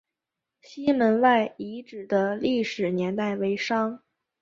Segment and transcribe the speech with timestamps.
[0.61, 4.01] 西门外遗址的历史年代为商。